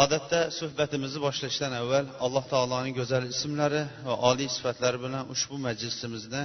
[0.00, 6.42] Odatda suhbatimizni boshlashdan avval alloh taoloning go'zal ismlari va oliy sifatlari bilan ushbu majlisimizni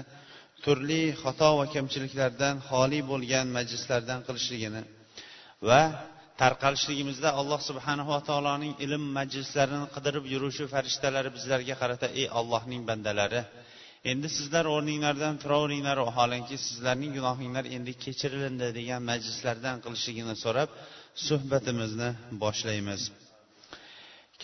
[0.63, 4.81] turli xato va kamchiliklardan xoli bo'lgan majlislardan qilishligini
[5.69, 5.81] va
[6.41, 13.41] tarqalishligimizda alloh subhanava taoloning ilm majlislarini qidirib yuruvchi farishtalari bizlarga qarata ey allohning bandalari
[14.11, 20.69] endi sizlar o'rninglardan turaveringlar vaholanki sizlarning gunohinglar endi kechirilindi degan majlislardan qilishligini so'rab
[21.27, 22.09] suhbatimizni
[22.43, 23.01] boshlaymiz.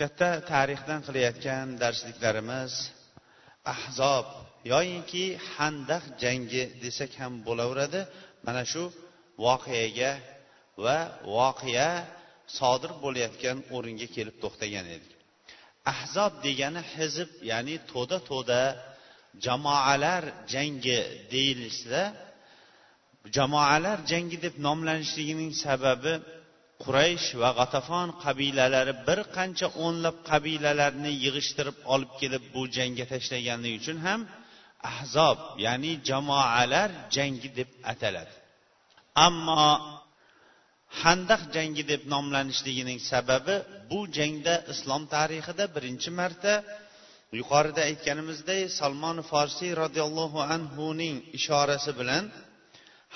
[0.03, 2.73] Katta tarixdan qilayotgan darsliklarimiz
[3.73, 4.27] ahzob
[4.73, 8.01] yoyinki handaq jangi desak ham bo'laveradi.
[8.45, 8.83] Mana shu
[9.45, 10.11] voqeaga
[10.83, 10.97] va
[11.37, 11.91] voqea
[12.57, 15.11] sodir bo'layotgan o'ringa kelib to'xtagan edik.
[15.93, 18.61] Ahzob degani hizb ya'ni to'da to'da
[19.45, 20.23] jamoalar
[20.53, 20.99] jangi
[21.33, 22.01] deyilsa
[23.37, 26.13] jamoalar jangi deb nomlanishligining sababi
[26.83, 33.97] quraysh va g'atafon qabilalari bir qancha o'nlab qabilalarni yig'ishtirib olib kelib bu jangga tashlaganligi uchun
[34.07, 34.21] ham
[34.91, 38.33] ahzob ya'ni jamoalar jangi deb ataladi.
[39.27, 39.65] Ammo
[41.03, 43.55] handaq jangi deb nomlanishligining sababi
[43.89, 46.53] bu jangda islom tarixida birinchi marta
[47.39, 52.23] yuqorida aytganimizdek salmon forsiy roziyallohu anhuning ishorasi bilan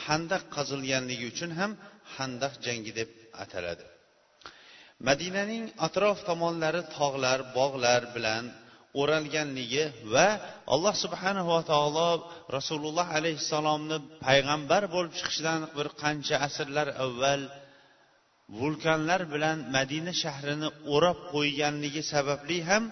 [0.05, 1.71] handaq qazilganligi uchun ham
[2.15, 3.09] handaq jangi deb
[3.43, 3.85] ataladi.
[5.07, 8.43] Madinaning atrof tomonlari tog'lar bog'lar bilan
[9.01, 10.27] o'ralganligi va
[10.73, 12.09] alloh subhanava taolo
[12.57, 17.41] rasululloh alayhissalomni payg'ambar bo'lib chiqishidan bir qancha asrlar avval
[18.59, 22.83] vulkanlar bilan madina shahrini o'rab qo'yganligi sababli ham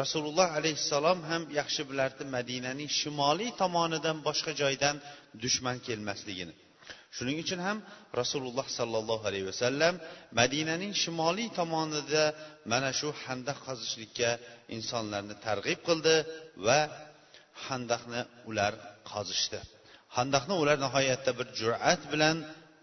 [0.00, 4.96] rasululloh alayhissalom ham yaxshi bilardi madinaning shimoliy tomonidan boshqa joydan
[5.42, 6.54] dushman kelmasligini.
[7.16, 7.78] Shuning uchun ham
[8.20, 9.94] rasululloh sollallohu alayhi vasallam
[10.40, 12.24] madinaning shimoliy tomonida
[12.72, 14.30] mana shu handaq qazishlikka
[14.76, 16.16] insonlarni targ'ib qildi
[16.66, 16.80] va
[17.66, 18.20] handaqni
[18.50, 18.72] ular
[19.12, 19.58] qazishdi.
[20.16, 22.36] Handaqni ular nihoyatda bir jur'at bilan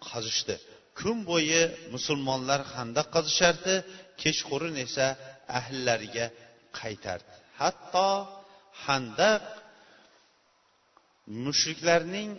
[0.09, 0.56] qazishdi.
[1.00, 1.62] Kun bo'yi
[1.96, 3.75] musulmonlar handaq qazishardi
[4.22, 5.08] kechqurun esa
[5.59, 6.25] ahllariga
[6.80, 7.31] qaytardi.
[7.62, 8.09] Hatto
[8.86, 9.44] handaq
[11.46, 12.30] mushriklarning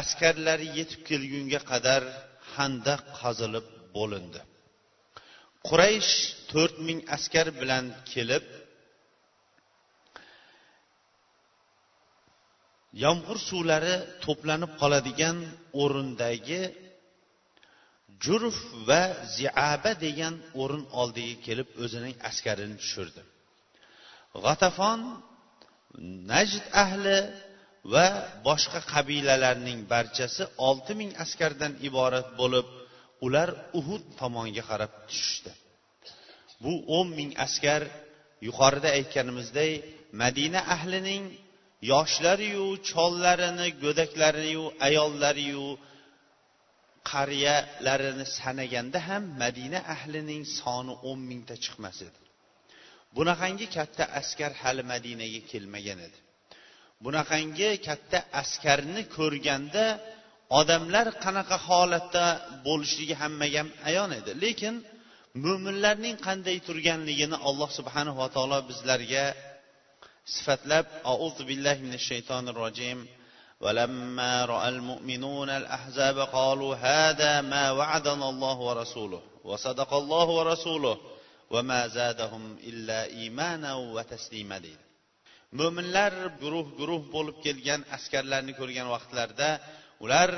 [0.00, 2.02] askarlari yetib kelgunga qadar
[2.54, 3.66] handaq qazilib
[3.96, 4.40] bo'lindi.
[5.68, 6.12] Quraysh
[6.50, 8.46] to'rt ming askar bilan kelib
[13.04, 13.94] yomg'ir suvlari
[14.24, 15.36] to'planib qoladigan
[15.82, 16.62] o'rindagi
[18.24, 18.58] jurf
[18.88, 19.02] va
[19.36, 23.22] ziaba degan o'rin oldiga kelib o'zining askarini tushirdi.
[24.44, 25.00] G'atafon
[26.32, 27.18] najd ahli
[27.92, 28.06] va
[28.48, 32.66] boshqa qabilalarning barchasi olti ming askardan iborat bo'lib
[33.26, 33.48] ular
[33.78, 35.52] uhud tomonga qarab tushishdi.
[36.62, 37.82] Bu o'n ming askar
[38.46, 39.72] yuqorida aytganimizdek
[40.22, 41.24] madina ahlining
[41.92, 45.66] yoshlariyu chollarini go'daklariyu ayollariyu
[47.12, 52.20] qariyalarini sanaganda ham madina ahlining soni o'n mingta chiqmas edi.
[53.16, 56.18] Bunaqangi katta askar hali madinaga kelmagan edi.
[57.03, 59.85] bunaqangi katta askarni ko'rganda
[60.59, 62.25] odamlar qanaqa holatda
[62.67, 64.75] bo'lishligi hammaga ham ayon edi lekin
[65.45, 69.25] mo'minlarning qanday turganligini alloh subhanava taolo bizlarga
[70.35, 72.99] sifatlab auzu billahi minash shaytonir rojim
[73.65, 80.97] ولما راى المؤمنون الاحزاب قالوا هذا ما وعدنا الله ورسوله وصدق الله ورسوله
[81.53, 84.84] وما زادهم الا ايمانا وتسليما deydi
[85.58, 89.50] mo'minlar guruh guruh bo'lib kelgan askarlarni ko'rgan vaqtlarida
[90.04, 90.30] ular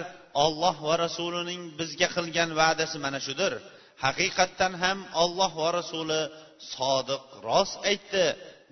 [0.44, 3.52] olloh va rasulining bizga qilgan va'dasi mana shudir.
[4.04, 6.22] Haqiqatdan ham olloh va rasuli
[6.74, 8.26] sodiq rost aytdi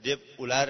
[0.07, 0.69] deb ular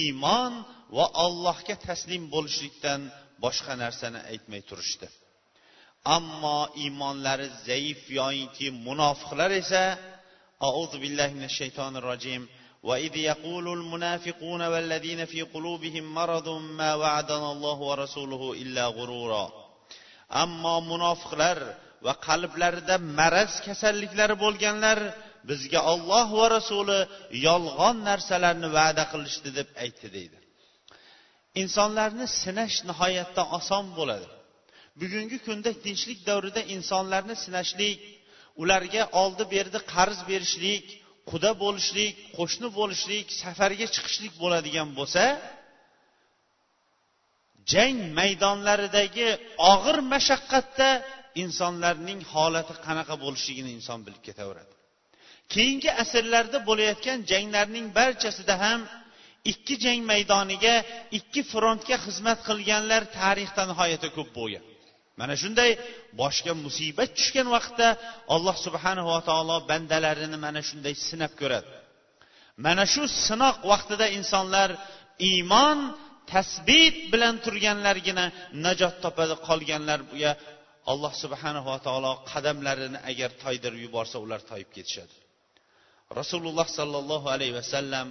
[0.00, 0.52] iymon
[0.96, 3.00] va allohga taslim bo'lishlikdan
[3.44, 5.06] boshqa narsani aytmay turishdi.
[6.16, 9.82] Ammo iymonlari zaif yoyinki munofiqlar esa
[10.68, 12.42] auzu billahi minash shaytonir rojim
[12.85, 19.51] وإذ يقول المنافقون والذين في قلوبهم مرض ما وعدنا الله ورسوله إلا غرورا
[20.43, 21.57] أما منافقlar
[22.05, 24.99] va qalblarida maraz kasalliklari bo'lganlar
[25.49, 26.99] bizga olloh va rasuli
[27.47, 30.37] yolg'on narsalarni va'da qilishdi deb aytdi deydi
[31.63, 34.27] insonlarni sinash nihoyatda oson bo'ladi
[35.01, 37.99] bugungi kunda tinchlik davrida insonlarni sinashlik
[38.61, 40.85] ularga oldi berdi qarz berishlik
[41.30, 45.24] quda bo'lishlik qo'shni bo'lishlik safarga chiqishlik bo'ladigan bo'lsa
[47.72, 49.28] jang maydonlaridagi
[49.72, 50.88] og'ir mashaqqatda
[51.42, 54.72] insonlarning holati qanaqa bo'lishligini inson bilib ketaveradi.
[55.54, 58.80] Keyingi asrlarda bo'layotgan janglarning barchasida ham
[59.52, 60.74] ikki jang maydoniga
[61.18, 64.64] ikki frontga xizmat qilganlar tarixda nihoyatda ko'p bo'lgan
[65.20, 65.70] mana shunday
[66.20, 67.88] boshga musibat tushgan vaqtda
[68.34, 71.70] alloh subhanava taolo bandalarini mana shunday sinab ko'radi.
[72.64, 74.70] Mana shu sinoq vaqtida insonlar
[75.30, 75.78] iymon
[76.32, 78.24] tasbit bilan turganlargina
[78.64, 80.30] najot topadi qolganlarga
[80.92, 85.16] alloh subhanava taolo qadamlarini agar toydirib yuborsa ular toyib ketishadi.
[86.20, 88.06] Rasululloh sollallohu alayhi vasallam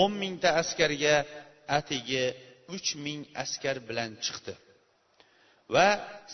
[0.00, 1.14] o'n mingta askarga
[1.78, 2.24] atigi
[2.76, 4.54] uch ming askar bilan chiqdi.
[5.74, 5.88] Va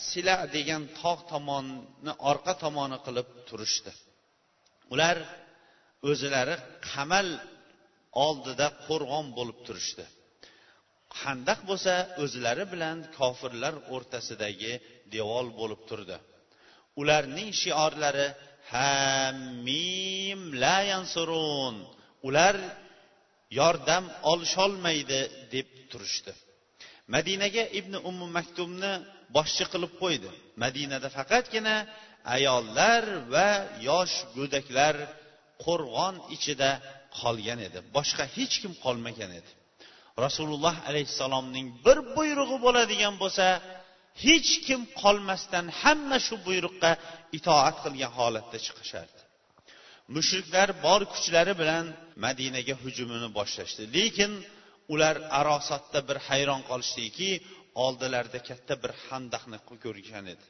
[0.09, 3.91] sila degan tog' tomonni orqa tomoni qilib turishdi.
[4.93, 5.17] Ular
[6.09, 6.55] o'zilari
[6.89, 7.27] qamal
[8.25, 10.05] oldida qo'rg'on bo'lib turishdi.
[11.21, 11.93] Handaq bo'lsa
[12.23, 14.73] o'zlari bilan kofirlar o'rtasidagi
[15.15, 16.17] devor bo'lib turdi.
[17.01, 18.27] Ularning shiorlari
[18.73, 21.75] hammim la yansurun
[22.27, 22.55] ular
[23.59, 25.21] yordam olisholmaydi
[25.53, 26.33] deb turishdi.
[27.13, 28.93] Madinaga ibn ummu maktumni
[29.35, 30.29] boshchi qilib qo'ydi.
[30.63, 31.75] Madinada faqatgina
[32.35, 33.03] ayollar
[33.33, 33.49] va
[33.89, 34.95] yosh go'daklar
[35.65, 36.69] qo'rg'on ichida
[37.19, 37.79] qolgan edi.
[37.97, 39.51] Boshqa hech kim qolmagan edi.
[40.25, 43.47] Rasululloh alayhissalomning bir buyrug'i bo'ladigan bo'lsa
[44.25, 46.91] hech kim qolmasdan hamma shu buyruqqa
[47.37, 49.21] itoat qilgan holatda chiqishardi.
[50.15, 51.85] Mushriklar bor kuchlari bilan
[52.25, 53.83] madinaga hujumini boshlashdi.
[53.97, 54.31] Lekin
[54.93, 57.29] ular arosatda bir hayron qolishdiki
[57.85, 60.45] oldilarida katta bir handaqni ko'rgan edi.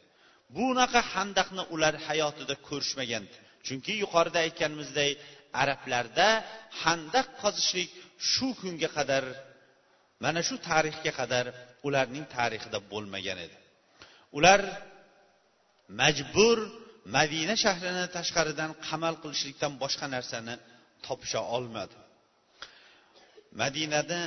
[0.57, 3.23] Bunaqa handaqni ular hayotida ko'rishmagan.
[3.67, 5.09] Chunki yuqorida aytganimizdek
[5.61, 6.27] arablarda
[6.83, 7.89] handaq qazishlik
[8.31, 9.23] shu kunga qadar
[10.23, 11.45] mana shu tarixga qadar
[11.87, 13.57] ularning tarixida bo'lmagan edi.
[14.37, 14.61] Ular
[16.01, 16.57] majbur
[17.17, 20.55] madina shahrini tashqaridan qamal qilishlikdan boshqa narsani
[21.05, 21.95] topisha olmadi.
[23.61, 24.21] Madinani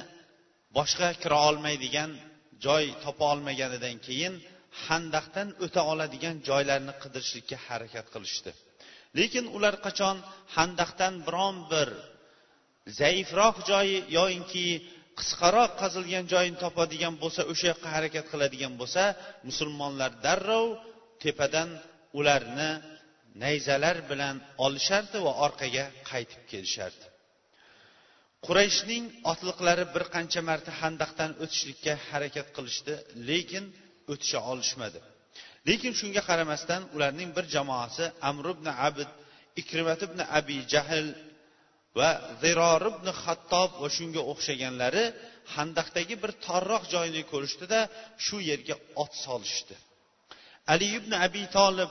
[0.78, 2.10] boshqa kira olmaydigan
[2.64, 4.34] joy topa olmaganidan keyin
[4.86, 8.50] handaqdan o'ta oladigan joylarni qidirishlikka harakat qilishdi.
[9.18, 10.16] Lekin ular qachon
[10.56, 11.88] handaqdan biron bir
[13.00, 14.66] zaifroq joyi yoyinki
[15.18, 19.02] qisqaroq qazilgan joyini topadigan bo'lsa o'sha yoqqa harakat qiladigan bo'lsa
[19.48, 20.66] musulmonlar darrov
[21.22, 21.70] tepadan
[22.18, 22.70] ularni
[23.42, 24.36] nayzalar bilan
[24.66, 27.06] olishardi va orqaga qaytib kelishardi.
[28.46, 32.94] Qurayshning otliqlari bir qancha marta handaqdan o'tishlikka harakat qilishdi
[33.28, 33.64] lekin
[34.12, 35.00] o'tisha olishmadi.
[35.68, 39.10] Lekin shunga qaramasdan ularning bir jamoasi amr ibn abid
[39.62, 41.06] ikrimat ibn abi jahl
[41.98, 42.10] va
[42.42, 45.04] ziror ibn hattob va shunga o'xshaganlari
[45.56, 47.80] handaqdagi bir torroq joyni ko'rishdida
[48.24, 49.74] shu yerga ot solishdi.
[50.72, 51.90] Ali ibn abi tolib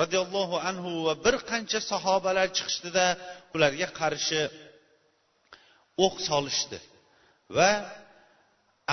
[0.00, 3.06] roziyallohu anhu va bir qancha sahobalar chiqishdida
[3.54, 4.40] ularga qarshi
[6.04, 6.78] o'q solishdi.
[7.56, 7.70] Va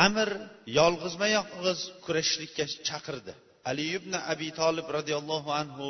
[0.05, 0.29] amir
[0.79, 3.33] yolg'izma yolg'iz kurashishlikka chaqirdi.
[3.69, 5.87] Ali ibn abi tolib roziyallohu anhu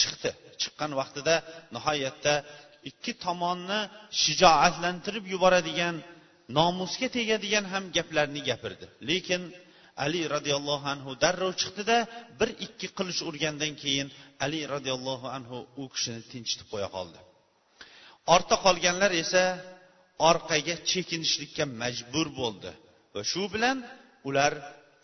[0.00, 0.30] chiqdi.
[0.60, 1.34] Chiqqan vaqtida
[1.74, 2.34] nihoyatda
[2.90, 3.80] ikki tomonni
[4.22, 5.96] shijoatlantirib yuboradigan
[6.58, 8.86] nomusga tegadigan ham gaplarni gapirdi.
[9.10, 9.42] Lekin
[10.04, 11.98] ali roziyallohu anhu darrov chiqdida
[12.38, 14.08] bir ikki qilich urgandan keyin
[14.44, 17.18] ali roziyallohu anhu u kishini tinchitib qo'ya qoldi.
[18.34, 19.42] Ortda qolganlar esa
[20.30, 22.70] orqaga chekinishlikka majbur bo'ldi.
[23.14, 23.76] Va shu bilan
[24.28, 24.52] ular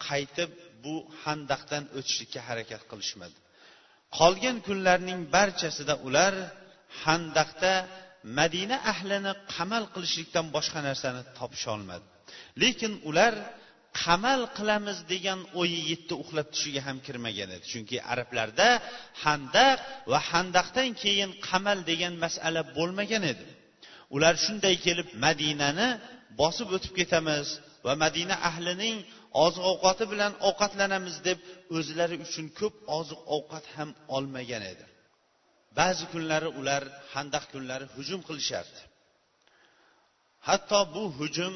[0.08, 0.50] qaytib
[0.84, 3.36] bu handaqdan o'tishlikka harakat qilishmadi.
[4.18, 6.34] Qolgan kunlarning barchasida ular
[7.04, 7.72] handaqda
[8.38, 12.06] madina ahlini qamal qilishlikdan boshqa narsani topisholmadi
[12.62, 13.34] lekin ular
[14.02, 17.64] qamal qilamiz degan o'yi yetti uxlab tushiga ham kirmagan edi.
[17.72, 18.68] Chunki arablarda
[19.24, 19.78] handaq
[20.10, 23.46] va handaqdan keyin qamal degan masala bo'lmagan edi.
[24.14, 25.88] Ular shunday kelib madinani
[26.40, 27.46] bosib o'tib ketamiz
[27.86, 28.96] va madina ahlining
[29.44, 31.38] oziq ovqati bilan ovqatlanamiz deb
[31.76, 34.84] o'zlari uchun ko'p oziq ovqat ham olmagan edi.
[35.78, 36.82] Ba'zi kunlari ular
[37.14, 38.80] handaq kunlari hujum qilishardi.
[40.48, 41.54] Hatto bu hujum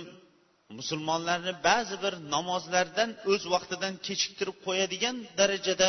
[0.78, 5.88] musulmonlarni ba'zi bir namozlardan o'z vaqtidan kechiktirib qo'yadigan darajada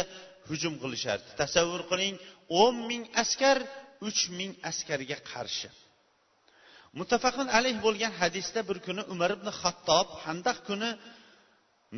[0.49, 1.29] hujum qilishardi.
[1.41, 2.15] Tasavvur qiling
[2.61, 3.57] o'n ming askar
[4.07, 5.69] uch ming askarga qarshi.
[6.99, 10.89] Muttafaqun alayh bo'lgan hadisda bir kuni umar ibn xattob handaq kuni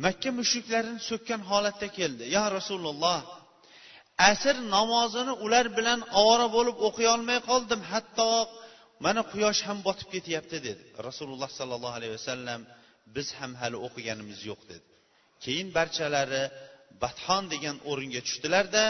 [0.04, 2.24] makka mushriklarini so'kkan holatda keldi.
[2.36, 3.18] Yo rasululloh
[4.30, 7.80] asr namozini ular bilan ovora bo'lib o'qiy olmay qoldim.
[7.92, 8.30] Hatto
[9.04, 10.82] mana quyosh ham botib ketyapti dedi.
[11.08, 12.60] Rasululloh sollallohu alayhi vasallam
[13.16, 14.86] biz ham hali o'qiganimiz yo'q dedi.
[15.44, 16.44] Keyin barchalari
[17.02, 18.84] bathon degan o'ringa tushdilarda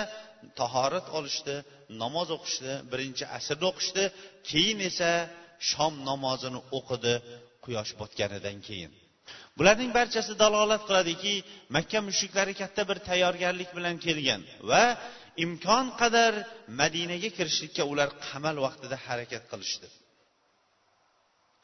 [0.60, 1.54] tahorat olishdi
[2.02, 4.04] namoz o'qishdi birinchi asrni o'qishdi.
[4.50, 5.10] Keyin esa
[5.70, 7.14] shom namozini o'qidi
[7.64, 8.92] quyosh botganidan keyin.
[9.58, 11.34] Bularning barchasi dalolat qiladiki
[11.76, 14.84] makka mushriklari katta bir tayyorgarlik bilan kelgan va
[15.44, 16.32] imkon qadar
[16.80, 19.88] madinaga kirishlikka ular qamal vaqtida harakat qilishdi.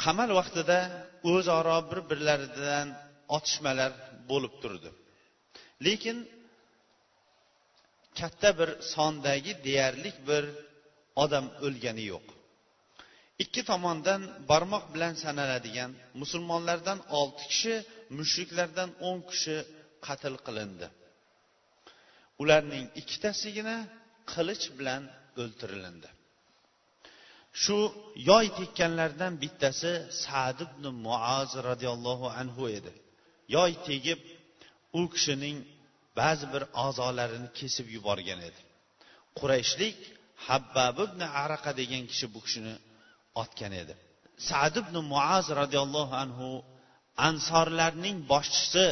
[0.04, 0.78] Qamal vaqtida
[1.32, 2.88] o'zaro bir birlaridan
[3.36, 3.92] otishmalar
[4.30, 4.90] bo'lib turdi.
[5.86, 6.16] Lekin
[8.20, 10.44] katta bir sondagi deyarli bir
[11.24, 12.26] odam o'lgani yo'q.
[13.42, 17.74] Ikki tomondan barmoq bilan sanaladigan musulmonlardan olti kishi
[18.18, 19.56] mushriklardan o'n kishi
[20.06, 20.86] qatl qilindi.
[22.42, 23.76] Ularning ikkitasigina
[24.32, 25.02] qilich bilan
[25.42, 26.08] o'ltirilindi.
[27.62, 27.78] Shu
[28.30, 29.92] yoy tekkanlardan bittasi
[30.24, 32.92] sad ibn muoz roziyallohu anhu edi.
[33.56, 34.20] Yoy tegib
[34.98, 35.56] u kishining
[36.18, 38.60] ba'zi bir a'zolarini kesib yuborgan edi.
[39.38, 39.98] Qurayshlik
[40.48, 42.74] habbab ibn araqa degan kishi bu kishini
[43.42, 43.94] otgan edi.
[44.48, 46.48] Sad ibn muaz roziyallohu anhu
[47.28, 48.86] ansorlarning boshchisi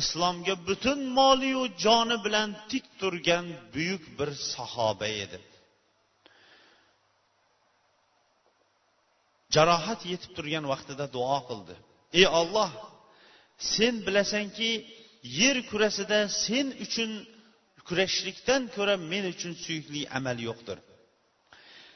[0.00, 5.38] islomga butun moliyu joni bilan tik turgan buyuk bir sahoba edi.
[9.54, 11.74] Jarohat yetib turgan vaqtida duo qildi.
[12.18, 12.70] Ey olloh
[13.74, 14.70] sen bilasanki
[15.40, 17.10] yer kurasida sen uchun
[17.88, 20.78] kurashishlikdan ko'ra men uchun suyukli amal yo'qdir.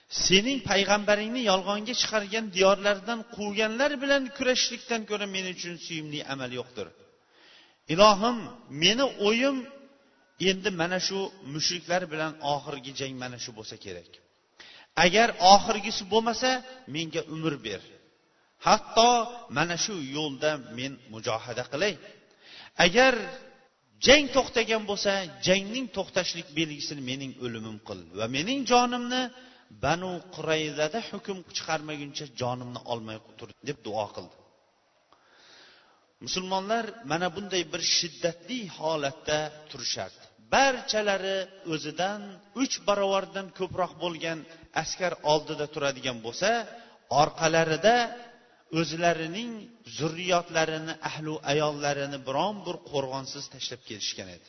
[0.08, 6.86] Sening payg'ambaringni yolg'onga chiqargan diyorlardan quvganlar bilan kurashishlikdan ko'ra men uchun suyumli amal yo'qdir.
[7.92, 8.36] Ilohim
[8.82, 9.56] meni o'yim
[10.50, 11.18] endi mana shu
[11.54, 14.10] mushriklar bilan oxirgi jang mana shu bo'lsa kerak.
[15.04, 16.50] Agar oxirgisi bo'lmasa
[16.94, 17.82] menga umr ber.
[18.66, 19.10] Hatto
[19.56, 21.94] mana shu yo'lda men mujohada qilay.
[22.84, 23.14] Agar
[24.06, 25.12] jang to'xtagan bo'lsa
[25.46, 29.22] jangning to'xtashlik belgisini mening o'limim qil va mening jonimni
[29.85, 34.37] banu qurayzada hukm chiqarmaguncha jonimni olmay tur deb duo qildi.
[36.26, 39.38] Musulmonlar mana bunday bir shiddatli holatda
[39.70, 40.25] turishardi.
[40.54, 41.38] Barchalari
[41.73, 42.20] o'zidan
[42.62, 44.38] uch barobardan ko'proq bo'lgan
[44.82, 46.50] askar oldida turadigan bo'lsa
[47.23, 47.96] orqalarida
[48.80, 49.50] o'zlarining
[49.99, 54.49] zurriyotlarini ahlu ayollarini biron bir qo'rg'onsiz tashlab kelishgan edi.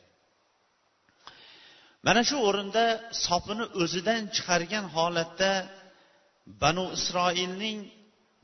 [2.07, 2.83] Mana shu o'rinda
[3.25, 5.51] sopini o'zidan chiqargan holatda
[6.63, 7.79] banu isroilning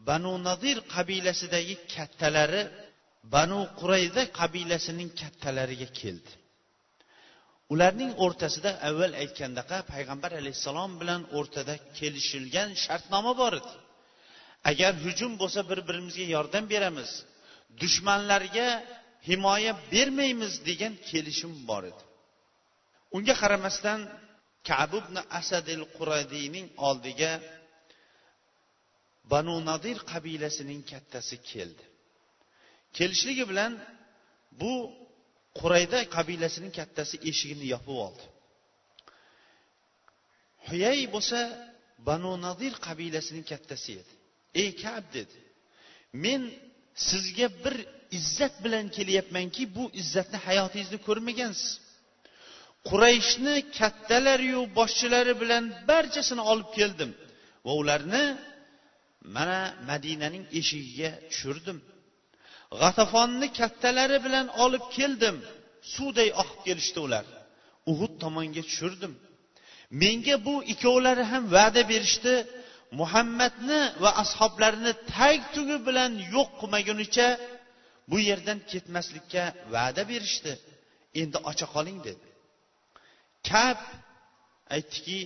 [0.09, 2.63] banu nadir qabilasidagi kattalari
[3.35, 6.31] banu qurayza qabilasining kattalariga keldi.
[7.73, 13.73] Ularning o'rtasida avval aytgandaqa payg'ambar alayhissalom bilan o'rtada kelishilgan shartnoma bor edi.
[14.71, 17.11] Agar hujum bo'lsa bir birimizga yordam beramiz.
[17.81, 18.67] Dushmanlarga
[19.29, 22.03] himoya bermaymiz degan kelishim bor edi.
[23.15, 23.99] Unga qaramasdan
[24.69, 27.31] kab ibn asadil quradiyning oldiga
[29.31, 31.83] banu nadir qabilasining kattasi keldi.
[32.97, 33.73] Kelishligi bilan
[34.61, 34.73] bu
[35.59, 38.25] qurayda qabilasining kattasi eshigini yopib oldi.
[40.67, 41.39] Huyay bo'lsa
[42.09, 44.13] banu nadir qabilasining kattasi edi.
[44.61, 45.37] Ey kab dedi
[46.23, 46.41] men
[47.09, 47.75] sizga bir
[48.17, 51.71] izzat bilan kelyapmanki bu izzatni hayotingizda ko'rmagansiz.
[52.89, 57.11] Qurayshni kattalariyu boshchilari bilan barchasini olib keldim
[57.65, 58.25] va ularni
[59.35, 59.59] mana
[59.89, 61.77] madinaning eshigiga tushirdim.
[62.81, 65.35] G'atafonni kattalari bilan olib keldim.
[65.93, 67.25] Suvday oqib kelishdi ular.
[67.91, 69.13] Uhud tomonga tushirdim.
[70.01, 72.35] Menga bu ikkovlari ham va'da berishdi.
[72.99, 77.27] Muhammadni va ashoblarini tag tugi bilan yo'q qilmagunicha
[78.11, 79.43] bu yerdan ketmaslikka
[79.75, 80.53] va'da berishdi.
[81.21, 82.25] Endi ocha qoling dedi.
[83.51, 83.79] Kab
[84.75, 85.19] aytdiki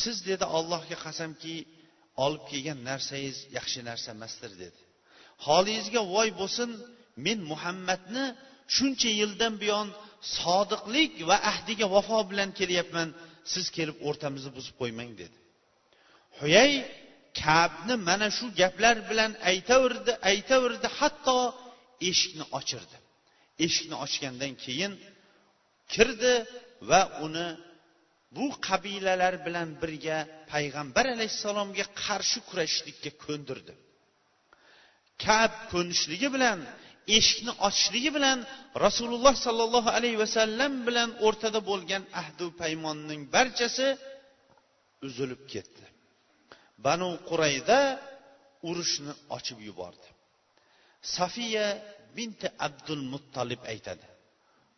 [0.00, 1.56] siz dedi allohga qasamki
[2.24, 4.80] olib kelgan narsangiz yaxshi narsa emasdir dedi.
[5.46, 6.70] Holingizga voy bo'lsin
[7.26, 8.24] men muhammadni
[8.76, 9.88] shuncha yildan buyon
[10.38, 13.08] sodiqlik va ahdiga vafo bilan kelyapman
[13.52, 15.36] siz kelib o'rtamizni buzib qo'ymang dedi.
[16.40, 16.72] Huyay
[17.42, 21.38] kabni mana shu gaplar bilan aytaverdi aytaverdi hatto
[22.10, 22.96] eshikni ochirdi.
[23.64, 24.92] Eshikni ochgandan keyin
[25.94, 26.34] kirdi
[26.90, 27.46] va uni
[28.36, 30.18] bu qabilalar bilan birga
[30.52, 33.72] payg'ambar alayhissalomga qarshi kurashishlikka ko'ndirdi.
[35.24, 36.58] Kab ko'nishligi bilan
[37.16, 38.38] eshikni ochishligi bilan
[38.84, 43.86] rasululloh sollallohu alayhi vasallam bilan o'rtada bo'lgan ahdu paymonning barchasi
[45.06, 45.84] uzilib ketdi.
[46.86, 47.78] Banu qurayda
[48.68, 50.08] urushni ochib yubordi.
[51.16, 51.66] Safiya
[52.16, 54.06] binti abdul muttolib aytadi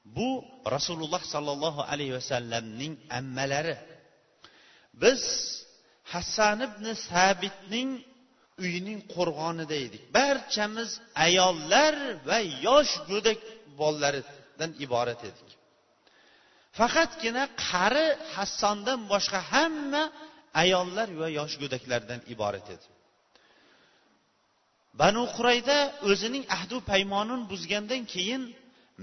[0.04, 0.44] bu
[0.74, 3.76] rasululloh sollallohu alayhi vasallamning ammalari.
[5.02, 5.22] Biz
[6.12, 7.90] hassan ibn sabitning
[8.62, 10.02] uyining qo'rg'onida edik.
[10.16, 10.90] Barchamiz
[11.26, 11.94] ayollar
[12.28, 13.40] va yosh go'dak
[13.80, 15.48] bolalaridan iborat edik.
[16.78, 20.02] Faqatgina qari hassondan boshqa hamma
[20.62, 22.86] ayollar va yosh go'daklardan iborat edi.
[25.00, 25.78] Banu qurayda
[26.10, 28.42] o'zining ahdu paymonini buzgandan keyin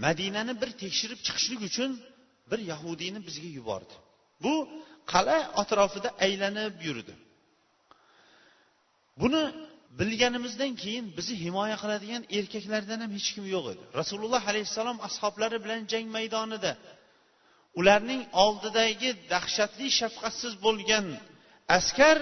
[0.05, 1.91] madinani bir tekshirib chiqishlik uchun
[2.51, 3.93] bir yahudiyni bizga yubordi.
[4.43, 4.53] Bu
[5.13, 7.13] qal'a atrofida aylanib yurdi.
[9.21, 9.43] Buni
[9.99, 13.83] bilganimizdan keyin bizni himoya qiladigan erkaklardan ham hech kim yo'q edi.
[13.99, 16.71] Rasululloh alayhissalom ashoblari bilan jang maydonida
[17.79, 21.05] ularning oldidagi dahshatli shafqatsiz bo'lgan
[21.77, 22.17] askar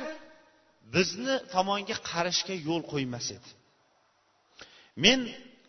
[0.95, 3.49] bizni tomonga qarashga yo'l qo'ymas edi.
[5.03, 5.19] Men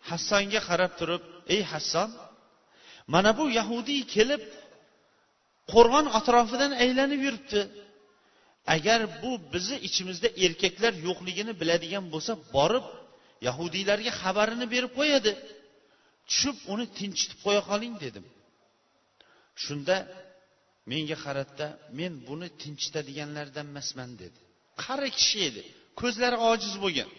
[0.09, 1.23] hassonga qarab turib
[1.55, 2.09] ey hasson
[3.13, 4.43] mana bu yahudiy kelib
[5.73, 7.61] qo'rg'on atrofidan aylanib yuribdi.
[8.75, 12.85] Agar bu bizni ichimizda erkaklar yo'qligini biladigan bo'lsa borib
[13.47, 15.31] yahudiylarga xabarini berib qo'yadi.
[16.29, 18.25] Tushib uni tinchitib qo'ya qoling dedim.
[19.63, 19.95] Shunda
[20.91, 21.67] menga qaratda
[21.99, 24.39] men buni tinchitadiganlardan emasman dedi.
[24.83, 25.63] Qari kishi edi
[26.01, 27.09] ko'zlari ojiz bo'lgan.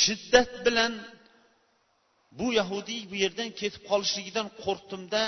[0.00, 0.92] Shiddat bilan
[2.38, 5.22] bu yahudiy bu yerdan ketib qolishligidan qo'rqdimda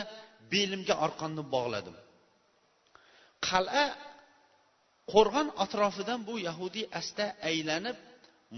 [0.52, 1.96] belimga arqonni bog'ladim.
[3.48, 3.84] Qal'a
[5.12, 7.96] qo'rg'on atrofidan bu yahudiy asta aylanib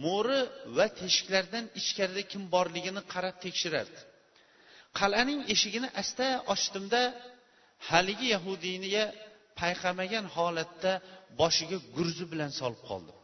[0.04, 0.40] mo'ri
[0.76, 4.00] va teshiklardan ichkarida kim borligini qarab tekshirardi.
[5.00, 7.02] Qal'aning eshigini asta ochdimda
[7.88, 9.04] haligi yahudiyniga
[9.60, 10.92] payqamagan holatda
[11.40, 13.16] boshiga gurzi bilan solib qoldim.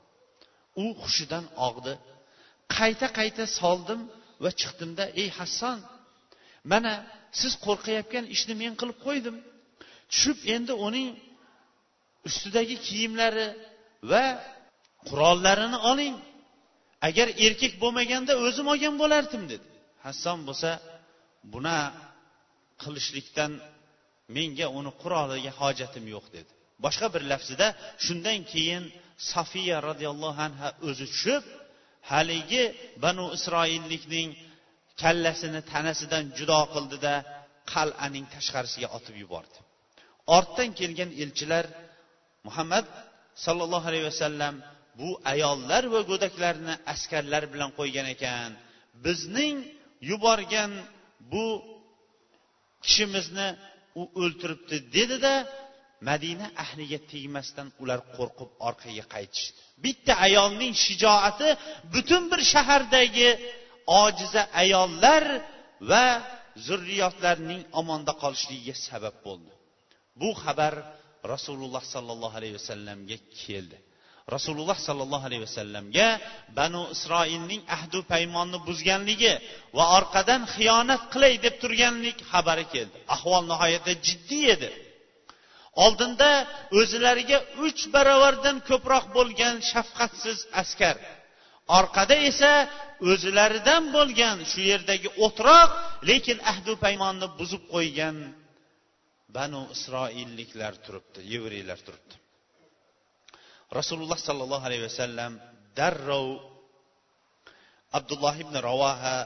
[0.82, 1.92] U hushidan og'di.
[2.76, 4.00] Qayta qayta soldim
[4.42, 5.78] va chiqdimda ey hasson
[6.72, 6.92] mana
[7.40, 9.36] siz qo'rqayotgan ishni men qilib qo'ydim.
[10.12, 11.08] Tushib endi uning
[12.28, 13.46] ustidagi kiyimlari
[14.10, 14.24] va
[15.08, 16.16] qurollarini oling.
[17.08, 19.66] Agar erkak bo'lmaganda o'zim olgan bo'lardim dedi.
[20.06, 20.70] Hasson bo'lsa
[21.52, 21.78] buna
[22.82, 23.52] qilishlikdan
[24.36, 26.50] menga uni quroliga hojatim yo'q dedi.
[26.84, 27.66] Boshqa bir lafzida
[28.04, 28.84] shundan keyin
[29.32, 31.42] sofiya roziyallohu anha o'zi tushib
[32.10, 32.64] haligi
[33.04, 34.28] banu isroillikning
[35.02, 37.14] kallasini tanasidan judo qildida
[37.72, 39.58] qal'aning tashqarisiga otib yubordi.
[40.36, 41.66] Ortdan kelgan elchilar
[42.46, 42.86] muhammad
[43.44, 44.54] sollallohu alayhi vasallam
[45.00, 48.50] bu ayollar va go'daklarni askarlar bilan qo'ygan ekan.
[49.04, 49.56] Bizning
[50.10, 50.72] yuborgan
[51.32, 51.46] bu
[52.84, 53.48] kishimizni
[54.00, 55.34] u o'ltiribdi dedida
[56.08, 59.58] madina ahliga tegmasdan ular qo'rqib orqaga qaytishdi.
[59.84, 61.48] Bitta ayolning shijoati
[61.94, 63.28] butun bir shahardagi
[64.04, 65.24] ojiza ayollar
[65.90, 66.06] va
[66.66, 69.52] zurriyotlarning omonda qolishligiga sabab bo'ldi.
[70.20, 70.74] Bu xabar
[71.32, 73.78] rasululloh sollallohu alayhi vasallamga keldi.
[74.34, 76.08] Rasululloh sollallohu alayhi vasallamga
[76.58, 79.32] banu isroilning ahdu paymonni buzganligi
[79.76, 82.96] va orqadan xiyonat qilay deb turganlik xabari keldi.
[83.14, 84.70] Ahvol nihoyatda jiddiy edi.
[85.84, 86.30] Oldinda
[86.80, 90.96] o'zlariga uch baravardan ko'proq bo'lgan shafqatsiz askar.
[91.78, 92.52] Orqada esa
[93.10, 95.70] o'zlaridan bo'lgan shu yerdagi o'troq
[96.10, 98.16] lekin ahdu paymonni buzib qo'ygan
[99.36, 102.14] banu isroilliklar turibdi yevreylar turibdi.
[103.78, 105.32] Rasululloh sollallohu alayhi vasallam
[105.78, 106.28] darrov
[107.98, 109.18] abdulloh ibn ravoha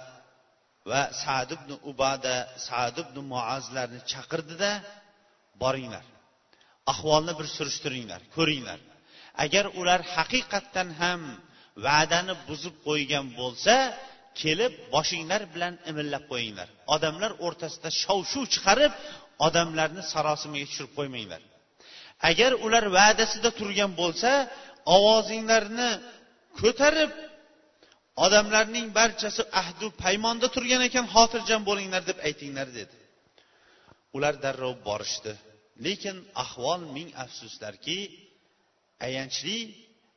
[0.90, 2.36] va sad ibn ubada
[2.68, 4.72] sad ibn muazlarni chaqirdida
[5.62, 6.04] boringlar.
[6.92, 8.80] Ahvolni bir surishtiringlar ko'ringlar.
[9.44, 11.20] Agar ular haqiqatdan ham
[11.86, 13.74] va'dani buzib qo'ygan bo'lsa
[14.40, 16.68] kelib boshinglar bilan imillab qo'yinglar.
[16.94, 18.92] Odamlar o'rtasida shov shuv chiqarib
[19.46, 21.42] odamlarni sarosimaga tushirib qo'ymanglar.
[22.30, 24.30] Agar ular va'dasida turgan bo'lsa
[24.96, 25.90] ovozinglarni
[26.60, 27.12] ko'tarib
[28.24, 32.96] odamlarning barchasi ahdu paymonda turgan ekan xotirjam bo'linglar deb aytinglar dedi.
[34.16, 35.32] Ular darrov borishdi.
[35.86, 37.98] Lekin ahvol ming afsuslarki
[39.06, 39.58] ayanchli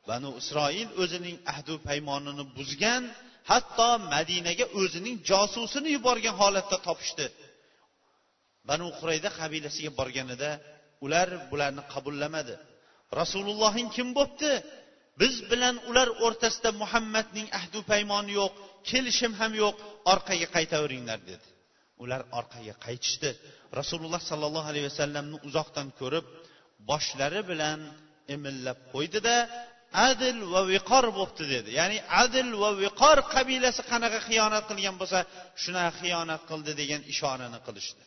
[0.08, 3.02] banu isroil o'zining ahdu paymonini buzgan
[3.50, 7.26] hatto madinaga o'zining josusini yuborgan holatda topishdi.
[8.68, 10.50] Banu qurayda qabilasiga borganida
[11.04, 12.54] ular bularni qabullamadi.
[13.20, 14.52] Rasulullohing kim bo'pti?
[15.20, 18.52] Biz bilan ular o'rtasida muhammadning ahdu paymoni yo'q
[18.90, 19.76] kelishim ham yo'q
[20.12, 21.46] orqaga qaytaveringlar dedi.
[22.02, 23.30] Ular orqaga qaytishdi.
[23.80, 26.26] Rasululloh sollallohu alayhi vasallamni uzoqdan ko'rib
[26.90, 27.80] boshlari bilan
[28.34, 29.36] imillab qo'ydida
[30.08, 31.70] adil va viqor bo'pti dedi.
[31.80, 35.20] Ya'ni adil va viqor qabilasi qanaqa xiyonat qilgan bo'lsa
[35.62, 38.04] shunaqa xiyonat qildi degan ishorani qilishdi.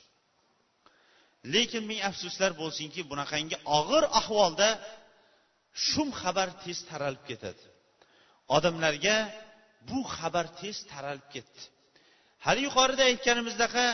[1.54, 4.70] Lekin ming afsuslar bo'lsinki bunaqangi og'ir ahvolda
[5.88, 7.64] shum xabar tez taralib ketadi.
[8.56, 9.18] Odamlarga
[9.90, 11.62] bu xabar tez taralib ketdi.
[12.47, 13.87] hali yuqorida aytganimizdaqa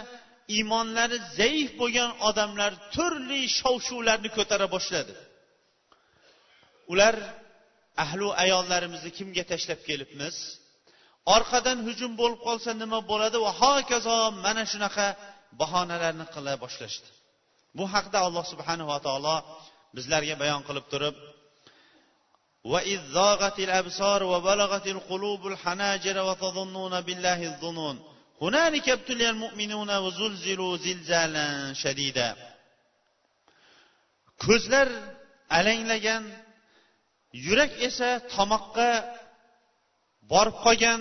[0.57, 5.15] iymonlari zaif bo'lgan odamlar turli shov shuvlarni ko'tara boshladi
[6.93, 7.15] ular
[8.05, 10.37] ahlu ayollarimizni kimga tashlab kelibmiz
[11.37, 15.07] orqadan hujum bo'lib qolsa nima bo'ladi va hokazo mana shunaqa
[15.61, 17.09] bahonalarni qila boshlashdi
[17.79, 19.37] bu haqda alloh subhanava taolo
[19.97, 21.17] bizlarga bayon qilib turib
[22.73, 27.97] وإذ ضاغت الأبصار وبلغت القلوب الحناجر وتظنون بالله الظنون
[28.43, 32.31] هنالك ابتلي المؤمنون وزلزلوا زلزالا شديدا
[34.47, 34.89] ko'zlar
[35.59, 36.25] alanglagan
[37.47, 38.91] yurak esa tomoqqa
[40.33, 41.01] borib qolgan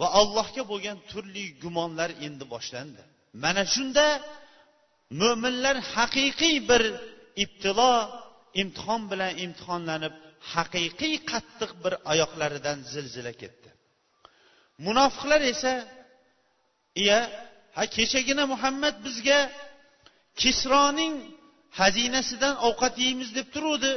[0.00, 3.02] va allohga bo'lgan turli gumonlar endi boshlandi
[3.44, 4.06] mana shunda
[5.20, 6.82] mo'minlar haqiqiy bir
[7.44, 7.94] ibtilo
[8.62, 10.14] imtihon bilan imtihonlanib
[10.52, 13.68] haqiqiy qattiq bir oyoqlaridan zilzila ketdi
[14.86, 15.72] munofiqlar esa
[17.01, 17.19] iya
[17.75, 19.39] ha kechagina muhammad bizga
[20.41, 21.13] kisroning
[21.79, 23.91] xazinasidan ovqat yeymiz deb turuvdi.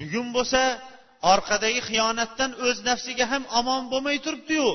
[0.00, 0.62] Bugun bo'lsa
[1.32, 4.68] orqadagi xiyonatdan o'z nafsiga ham omon bo'lmay turibdiyu.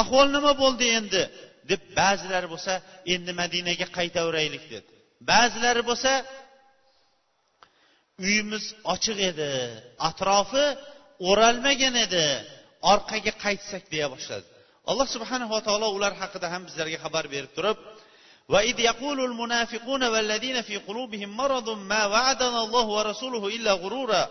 [0.00, 1.22] Ahvol nima bo'ldi endi?
[1.70, 2.72] Deb ba'zilari bo'lsa
[3.14, 4.90] endi madinaga qaytaveraylik dedi.
[5.30, 6.12] Ba'zilari bo'lsa
[8.24, 9.50] uyimiz ochiq edi
[10.08, 10.66] atrofi
[11.28, 12.26] o'ralmagan edi
[12.92, 14.48] orqaga qaytsak deya boshladi.
[14.86, 17.78] Alloh subhanava taolo ular haqida ham bizlarga xabar berib turib
[18.48, 24.28] وإذ يقول المنافقون والذين في قلوبهم مرض ما وعدنا الله ورسوله إلا غرورا.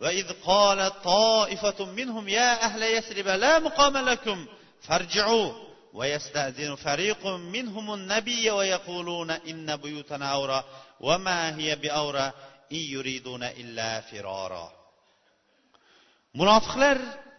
[0.00, 4.46] وإذ قال طائفة منهم يا أهل يثرب لا مقام لكم
[4.80, 5.52] فارجعوا.
[5.92, 10.64] ويستأذن فريق منهم النبي ويقولون إن بيوتنا أورى
[11.00, 12.32] وما هي بأورى
[12.72, 14.79] إن يريدون إلا فرارا.
[16.38, 16.96] Munofiqlar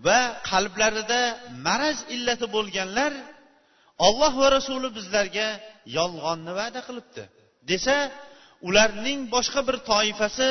[0.07, 0.19] va
[0.51, 1.21] qalblarida
[1.67, 3.13] maraz illati bo'lganlar
[4.07, 5.47] olloh va rasuli bizlarga
[5.97, 7.23] yolg'onni va'da qilibdi.
[7.71, 7.95] Desa
[8.67, 10.49] ularning boshqa bir toifasi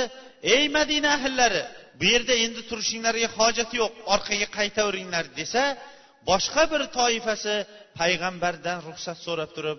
[0.55, 1.63] ey madina ahillari
[1.99, 5.63] bu yerda endi turishinglarga hojat yo'q orqaga qaytaveringlar desa
[6.31, 7.55] boshqa bir toifasi
[8.01, 9.79] payg'ambardan ruxsat so'rab turib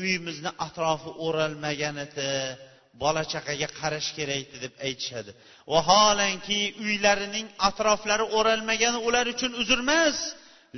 [0.00, 2.28] uyimizni atrofi o'ralmagan edi
[3.02, 5.30] bola chaqaga qarash kerak edi deb aytishadi.
[5.72, 10.18] Vaholanki uylarining atroflari o'ralmagani ular uchun uzr emas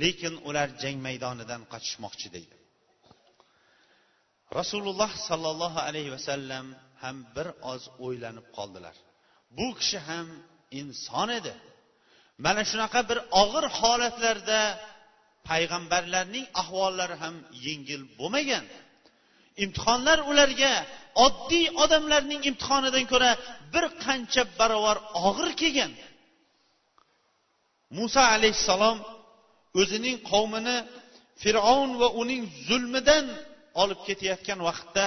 [0.03, 2.55] lekin ular jang maydonidan qochishmoqchi deydi.
[4.59, 6.65] Rasululloh sollallohu alayhi vasallam
[7.03, 8.95] ham bir oz o'ylanib qoldilar.
[9.57, 10.27] Bu kishi ham
[10.79, 11.53] inson edi.
[12.45, 14.61] Mana shunaqa bir og'ir holatlarda
[15.49, 18.65] payg'ambarlarning ahvollari ham yengil bo'lmagan.
[19.63, 20.73] Imtihonlar ularga
[21.25, 23.31] oddiy odamlarning imtihonidan ko'ra
[23.73, 24.97] bir qancha barobar
[25.27, 25.91] og'ir kelgan.
[27.97, 28.97] Muso alayhissalom
[29.81, 30.77] o'zining qavmini
[31.41, 33.25] fir'avn va uning zulmidan
[33.81, 35.05] olib ketayotgan vaqtda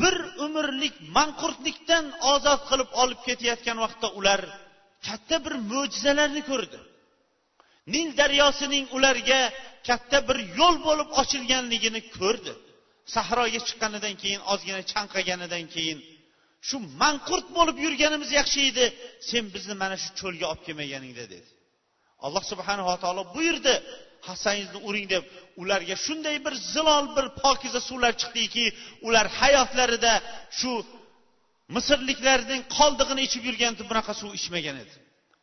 [0.00, 4.40] bir umrlik manqurtlikdan ozod qilib olib ketayotgan vaqtda ular
[5.06, 6.78] katta bir mo'jizalarni ko'rdi.
[7.94, 9.40] Nil daryosining ularga
[9.88, 12.52] katta bir yo'l bo'lib ochilganligini ko'rdi.
[13.14, 15.98] Sahroga chiqqanidan keyin ozgina chanqaganidan keyin
[16.68, 18.84] shu manqurt bo'lib yurganimiz yaxshi edi.
[19.30, 21.48] Sen bizni mana shu cho'lga olib kelmaganingda dedi.
[22.26, 23.74] Alloh subhanava taolo buyurdi.
[24.28, 25.24] Hassangizni uring deb.
[25.62, 28.64] Ularga shunday bir zilol bir pokiza suvlar chiqdiki
[29.06, 30.14] ular hayotlarida
[30.58, 30.72] shu
[31.76, 34.94] misrliklarning qoldig'ini ichib yurganda bunaqa suv ichmagan edi.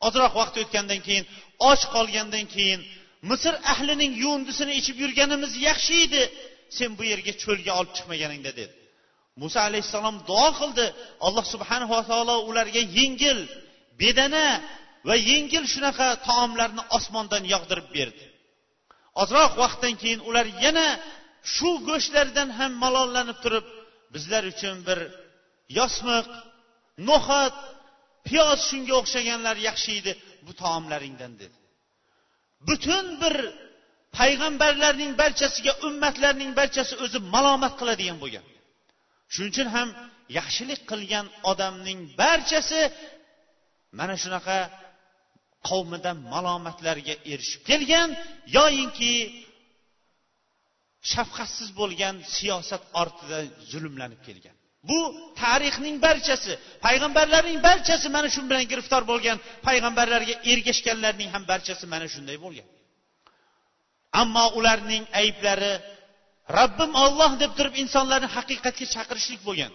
[0.08, 1.26] Ozroq vaqt o'tgandan keyin
[1.70, 2.82] och qolgandan keyin
[3.30, 6.24] misr ahlining yuvindisini ichib yurganimiz yaxshi edi.
[6.80, 8.76] Sen bu yerga cho'lga olib chiqmaganingda dedi.
[9.42, 10.86] Muso alayhissalom duo qildi.
[11.28, 13.40] Alloh subhanava taolo ularga yengil
[14.02, 14.46] bedana
[15.08, 18.26] va yengil shunaqa taomlarni osmondan yog'dirib berdi.
[19.22, 20.88] Ozroq vaqtdan keyin ular yana
[21.54, 23.66] shu go'shtlardan ham malollanib turib
[24.14, 25.00] bizlar uchun bir
[25.80, 26.28] yosmiq
[27.10, 27.56] no'xat
[28.28, 30.12] piyoz shunga o'xshaganlar yaxshi edi
[30.46, 31.58] bu taomlaringdan dedi.
[32.68, 33.36] Butun bir
[34.18, 38.46] payg'ambarlarning barchasiga ummatlarning barchasi o'zi malomat qiladigan bo'lgan.
[39.34, 39.90] Shuning uchun ham
[40.38, 42.80] yaxshilik qilgan odamning barchasi
[44.00, 44.58] mana shunaqa
[45.70, 48.10] qavmidan malomatlarga erishib kelgan
[48.58, 49.14] yoyinki
[51.12, 53.40] shafqatsiz bo'lgan siyosat ortida
[53.72, 54.56] zulmlanib kelgan.
[54.90, 55.00] Bu
[55.42, 56.52] tarixning barchasi
[56.86, 62.68] payg'ambarlarning barchasi mana shu bilan giriftor bo'lgan payg'ambarlarga ergashganlarning ham barchasi mana shunday bo'lgan.
[64.22, 65.74] Ammo ularning ayblari
[66.58, 69.72] robbim olloh deb turib insonlarni haqiqatga chaqirishlik bo'lgan.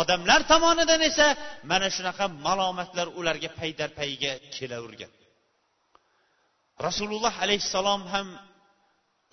[0.00, 1.26] Odamlar tomonidan esa
[1.70, 5.12] mana shunaqa malomatlar ularga paydarpayga kelavergan.
[6.86, 8.26] Rasululloh alayhissalom ham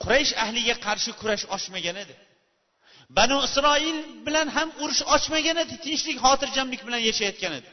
[0.03, 2.15] quraysh ahliga qarshi kurash ochmagan edi.
[3.17, 7.69] Banu isroil bilan ham urush ochmagan edi tinchlik xotirjamlik bilan yashayotgan edi.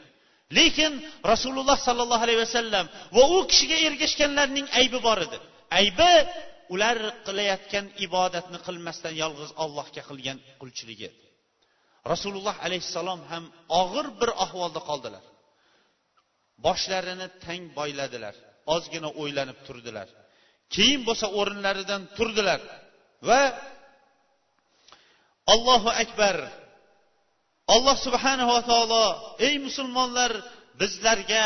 [0.57, 0.91] Lekin
[1.31, 5.37] rasululloh sollallohu alayhi vasallam va u kishiga ergashganlarning aybi bor edi.
[5.79, 6.13] Aybi
[6.73, 11.09] ular qilayotgan ibodatni qilmasdan yolg'iz ollohga qilgan qulchiligi.
[12.11, 13.43] Rasululloh alayhissalom ham
[13.81, 15.23] og'ir bir ahvolda qoldilar.
[16.65, 18.35] Boshlarini tang boyladilar
[18.75, 20.07] ozgina o'ylanib turdilar.
[20.75, 22.61] Keyin bo'lsa o'rinlaridan turdilar
[23.29, 23.41] va
[25.53, 26.35] allohu akbar
[27.75, 29.05] alloh subhanava taolo
[29.47, 30.31] ey musulmonlar
[30.81, 31.45] bizlarga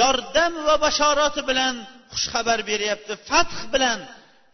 [0.00, 1.74] yordam va bashorati bilan
[2.12, 3.98] xushxabar beryapti fath bilan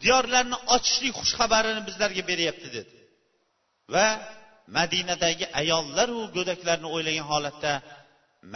[0.05, 2.95] diyorlarni ochishlik xushxabarini bizlarga beryapti dedi.
[3.95, 4.09] Va
[4.79, 7.73] madinadagi ayollaru go'daklarni o'ylagan holatda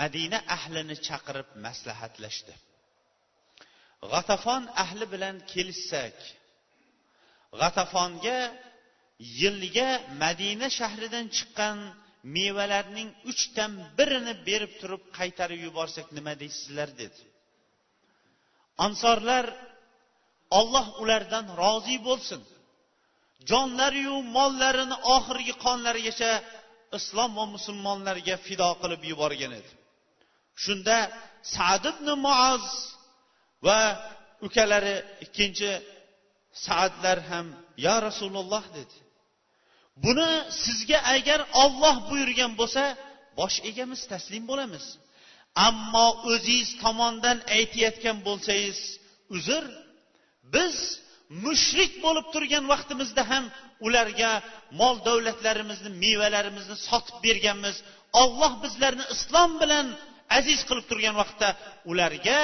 [0.01, 2.55] madina ahlini chaqirib maslahatlashdi.
[4.13, 6.17] G'atafon ahli bilan kelishsak
[7.61, 8.39] g'atafonga
[9.41, 9.91] yilga
[10.23, 11.79] madina shahridan chiqqan
[12.37, 17.23] mevalarning uchdan birini berib turib qaytarib yuborsak nima deysizlar dedi.
[18.87, 19.45] Ansorlar
[20.59, 22.41] olloh ulardan rozi bo'lsin.
[23.51, 26.33] Jonlariyu mollarini oxirgi qonlarigacha
[26.99, 29.71] islom va musulmonlarga fido qilib yuborgan edi.
[30.65, 30.99] Shunda
[31.55, 32.67] sad ibn muoz
[33.67, 33.81] va
[34.47, 35.71] ukalari ikkinchi
[36.67, 37.47] saadlar ham
[37.87, 38.97] yo rasululloh dedi.
[40.05, 40.31] Buni
[40.63, 42.85] sizga agar olloh buyurgan bo'lsa
[43.39, 44.85] bosh egamiz taslim bo'lamiz.
[45.69, 48.79] Ammo o'zingiz tomondan aytayotgan bo'lsangiz
[49.37, 49.65] uzr
[50.55, 50.77] biz
[51.45, 53.45] mushrik bo'lib turgan vaqtimizda ham
[53.87, 54.33] ularga
[54.81, 57.77] mol davlatlarimizni mevalarimizni sotib berganmiz.
[58.23, 59.87] Olloh bizlarni islom bilan
[60.39, 61.49] aziz qilib turgan vaqtda
[61.91, 62.41] ularga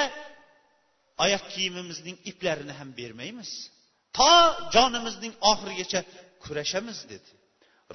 [1.25, 3.51] oyoq kiyimimizning iplarini ham bermaymiz.
[4.19, 4.33] To
[4.75, 6.01] jonimizning oxirigacha
[6.45, 7.31] kurashamiz dedi.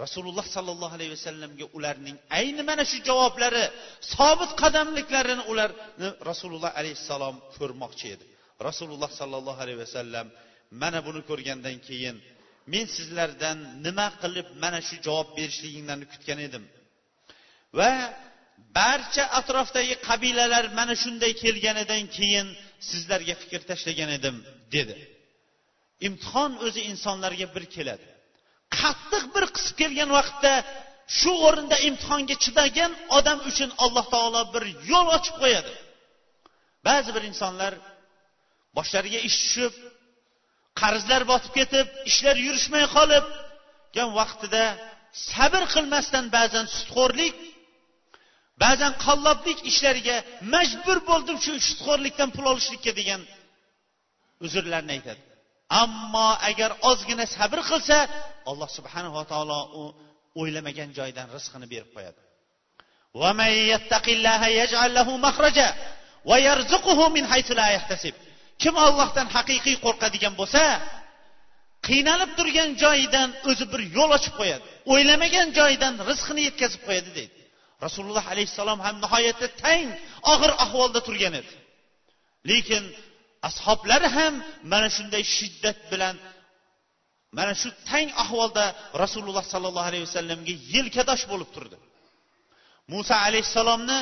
[0.03, 3.63] Rasululloh sollallohu alayhi vasallamga ularning ayni mana shu javoblari
[4.15, 8.25] sobit qadamliklarini ularni rasululloh alayhissalom ko'rmoqchi edi.
[8.67, 10.27] Rasululloh sollallohu alayhi vasallam
[10.81, 12.15] mana buni ko'rgandan keyin
[12.73, 16.63] men sizlardan nima qilib mana shu javob berishliginglarni kutgan edim.
[17.77, 17.91] Va
[18.77, 22.47] barcha atrofdagi qabilalar mana shunday kelganidan keyin
[22.89, 24.35] sizlarga fikr tashlagan edim
[24.75, 24.95] dedi.
[26.07, 28.07] Imtihon o'zi insonlarga bir keladi.
[28.79, 30.53] Qattiq bir qisib kelgan vaqtda
[31.19, 35.73] shu o'rinda imtihonga chidagan odam uchun alloh taolo bir yo'l ochib qo'yadi.
[36.87, 37.73] Ba'zi bir insonlar
[38.77, 39.73] boshlariga ish tushib
[40.81, 43.25] qarzlar botib ketib ishlar yurishmay qolib
[44.19, 44.65] vaqtida
[45.31, 47.35] sabr qilmasdan ba'zan sutxo'rlik
[48.63, 50.17] ba'zan qalloblik ishlariga
[50.53, 53.21] majbur bo'ldim shu sutxo'rlikdan pul olishlikka degan
[54.45, 55.21] uzrlarni aytadi.
[55.83, 57.97] Ammo agar ozgina sabr qilsa
[58.51, 59.83] alloh subhanava taolo u
[60.41, 62.19] o'ylamagan joydan rizqini berib qo'yadi.
[68.61, 70.63] Kim ollohdan haqiqiy qo'rqadigan bo'lsa
[71.87, 74.65] qiynalib turgan joyidan o'zi bir yo'l ochib qo'yadi.
[74.93, 77.37] O'ylamagan joydan rizqini yetkazib qo'yadi deydi.
[77.85, 79.87] Rasululloh alayhissalom ham nihoyatda tang
[80.33, 81.53] og'ir ahvolda turgan edi.
[82.49, 82.83] Lekin
[83.49, 84.33] ashoblari ham
[84.71, 86.15] mana shunday shiddat bilan
[87.37, 88.65] mana shu tang ahvolda
[89.03, 91.77] rasululloh sollallohu alayhi vasallamga yelkadosh bo'lib turdi.
[92.93, 93.99] Muso alayhissalomni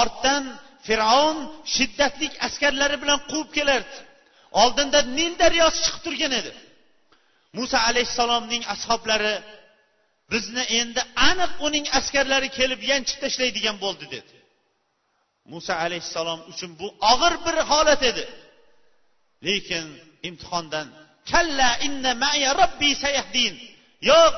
[0.00, 0.42] ortdan
[0.86, 1.38] fir'avn
[1.74, 3.96] shiddatli askarlari bilan quvib kelardi.
[4.62, 6.52] Oldinda nil daryosi chiqib turgan edi.
[7.58, 9.34] Muso alayhissalomning ashoblari
[10.32, 14.34] bizni endi aniq uning askarlari kelib yanchib tashlaydigan bo'ldi dedi.
[15.52, 18.24] Muso alayhissalom uchun bu og'ir bir holat edi.
[19.46, 19.86] Lekin
[20.28, 20.86] imtihondan
[21.30, 23.54] kalla inna maya robbi sayahdin
[24.10, 24.36] yo'q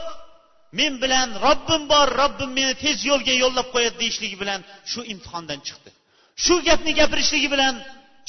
[0.79, 5.91] men bilan robbim bor robbim meni tez yo'lga yo'llab qo'yadi deyishligi bilan shu imtihondan chiqdi.
[6.45, 7.75] Shu gapni gapirishligi bilan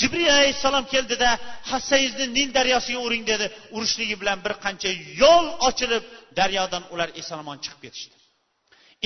[0.02, 1.30] jibril alayhissalom keldida
[1.72, 3.46] hassangizni nil daryosiga uring dedi.
[3.76, 4.90] Urishligi bilan bir qancha
[5.22, 6.04] yo'l ochilib
[6.40, 8.16] daryodan ular eson omon chiqib ketishdi.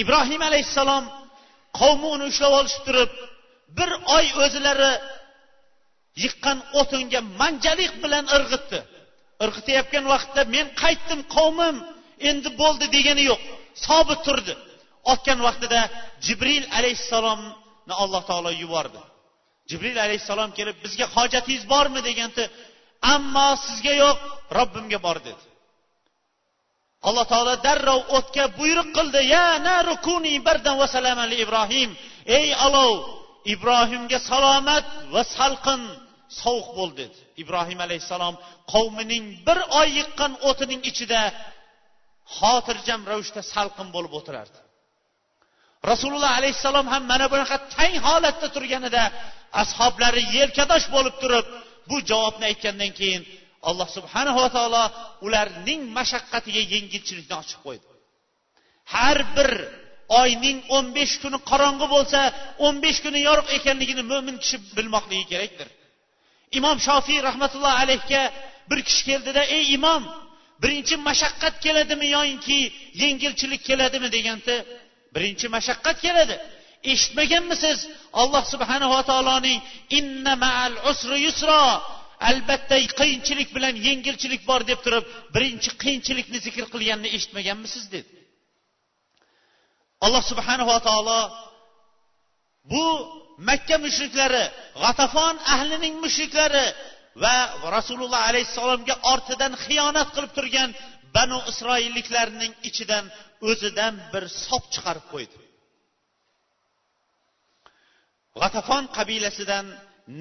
[0.01, 1.03] Ibrohim alayhissalom
[1.79, 3.11] qavmi uni ushlab olishib turib
[3.77, 4.93] bir oy o'zlari
[6.23, 8.79] yiqqan o'tinga manjalik bilan irg'itdi.
[9.43, 11.75] Irg'itayotgan vaqtda men qaytdim qavmim
[12.29, 13.41] endi bo'ldi degani yo'q
[13.85, 14.53] sobit turdi.
[15.13, 15.81] Otgan vaqtida
[16.25, 17.41] jibril alayhissalom
[18.03, 19.01] alloh taolo yubordi.
[19.69, 21.99] Jibril alayhissalom kelib bizga hojatingiz bormi?
[22.09, 22.43] deganda
[23.13, 24.17] ammo sizga yo'q
[24.57, 25.43] robbimga bor dedi.
[27.07, 29.19] Alloh taolo darrov o'tga buyruq qildi.
[29.35, 31.89] Ya narukuni bardan va salaman ibrohim.
[32.37, 32.93] Ey olov
[33.53, 35.81] ibrohimga salomat va salqin
[36.41, 37.17] sovuq bo'l dedi.
[37.43, 38.35] Ibrohim alayhissalom
[38.73, 41.21] qavmining bir oy yiqqan o'tining ichida
[42.37, 44.59] xotirjam ravishda salqin bo'lib o'tirardi.
[45.91, 49.03] Rasululloh alayhissalom ham mana bunaqa tang holatda turganida
[49.61, 51.45] ashoblari yelkadosh bo'lib turib
[51.89, 53.23] bu javobni aytgandan keyin
[53.69, 54.83] alloh subhanava taolo
[55.25, 57.85] ularning mashaqqatiga yengilchilikni ochib qo'ydi.
[58.93, 59.49] Har bir
[60.21, 62.19] oyning o'n besh kuni qorong'i bo'lsa
[62.65, 65.67] o'n besh kuni yorug' ekanligini mo'min kishi bilmoqligi kerakdir.
[66.59, 68.21] Imom shofiy rahmatullohi alayhga
[68.69, 70.03] bir kishi keldida ey imom
[70.63, 72.59] birinchi mashaqqat keladimi yoyinki
[73.01, 74.07] yengilchilik keladimi?
[74.15, 74.55] deganda
[75.15, 76.35] birinchi mashaqqat keladi.
[76.91, 77.79] Eshitmaganmisiz?
[78.21, 79.59] Alloh subhanava taoloning
[79.99, 81.63] inna maal usri yusro
[82.29, 88.09] albatta qiyinchilik bilan yengilchilik bor deb turib birinchi qiyinchilikni zikr qilganini eshitmaganmisiz dedi
[90.05, 91.19] alloh subhanava taolo
[92.71, 92.85] bu
[93.49, 94.43] makka mushriklari
[94.83, 96.65] g'atafon ahlining mushriklari
[97.23, 97.35] va
[97.77, 100.69] rasululloh alayhissalomga ortidan xiyonat qilib turgan
[101.15, 103.05] banu isroilliklarning ichidan
[103.49, 105.37] o'zidan bir sop chiqarib qo'ydi.
[108.41, 109.65] G'atafon qabilasidan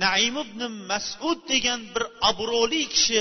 [0.04, 3.20] naim ibn masud degan bir obro'li kishi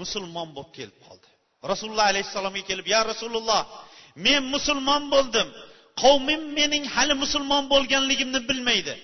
[0.00, 1.28] musulmon bo'lib kelib qoldi.
[1.70, 3.62] Rasululloh alayhissalomga kelib ya rasululloh
[4.26, 5.48] men musulmon bo'ldim.
[6.02, 8.94] Qavmim mening hali musulmon bo'lganligimni bilmaydi.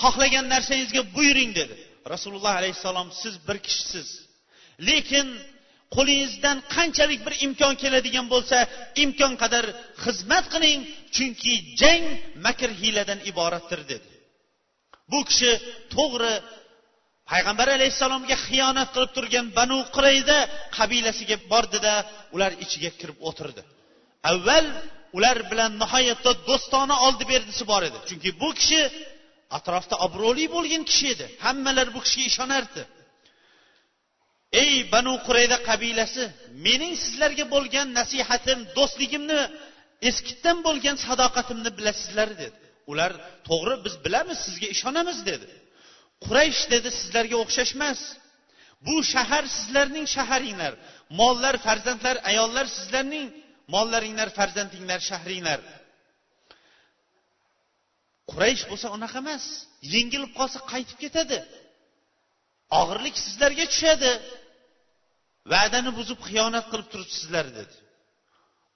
[0.00, 1.74] Xohlagan narsangizga buyuring dedi.
[2.12, 4.08] Rasululloh alayhissalom siz bir kishisiz.
[4.88, 5.26] Lekin
[5.94, 8.58] qo'lingizdan qanchalik bir imkon keladigan bo'lsa
[9.04, 9.64] imkon qadar
[10.04, 10.80] xizmat qiling
[11.14, 12.04] chunki jang
[12.46, 14.10] makr hiyladan iboratdir dedi.
[15.12, 15.52] Bu kishi
[15.94, 16.34] to'g'ri
[17.30, 20.38] payg'ambar alayhissalomga xiyonat qilib turgan banu qurayda
[20.76, 21.94] qabilasiga bordida
[22.34, 23.62] ular ichiga kirib o'tirdi.
[24.30, 24.66] Avval
[25.16, 28.80] ular bilan nihoyatda do'stona oldi berdisi bor edi chunki bu kishi
[29.58, 31.26] atrofda obro'li bo'lgan kishi edi.
[31.44, 32.82] Hammalar bu kishiga ishonardi.
[34.62, 36.24] Ey banu qurayda qabilasi
[36.66, 39.40] mening sizlarga bo'lgan nasihatim do'stligimni
[40.10, 42.58] eskitdan bo'lgan sadoqatimni bilasizlar dedi.
[42.92, 43.12] Ular
[43.48, 45.48] to'g'ri biz bilamiz sizga ishonamiz dedi.
[46.24, 48.00] Quraysh dedi sizlarga o'xshash emas
[48.86, 50.72] bu shahar sizlarning shaharinglar.
[51.20, 53.26] Mollar farzandlar ayollar sizlarning
[53.74, 55.60] mollaringlar farzandinglar shahringlar.
[58.30, 59.44] Quraysh bo'lsa unaqa emas
[59.94, 61.38] yengilib qolsa qaytib ketadi.
[62.80, 64.10] Og'irlik sizlarga tushadi.
[65.52, 67.76] Va'dani buzib xiyonat qilib turibsizlar dedi.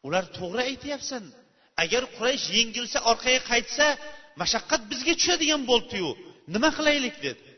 [0.07, 1.24] Ular to'g'ri aytyapsan.
[1.85, 3.87] Agar quraysh yengilsa orqaga qaytsa
[4.40, 6.11] mashaqqat bizga tushadigan bo'libdiyu
[6.54, 7.48] nima qilaylik dedi.